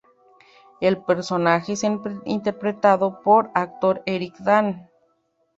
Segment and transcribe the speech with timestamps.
[0.79, 1.83] El personaje es
[2.25, 4.89] interpretado por el actor Eric Dane.